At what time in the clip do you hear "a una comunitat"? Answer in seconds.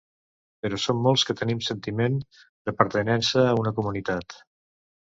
3.47-4.43